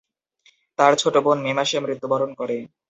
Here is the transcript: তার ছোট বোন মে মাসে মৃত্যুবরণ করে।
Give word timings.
তার 0.79 0.93
ছোট 1.01 1.15
বোন 1.25 1.37
মে 1.45 1.51
মাসে 1.57 1.77
মৃত্যুবরণ 1.83 2.31
করে। 2.39 2.57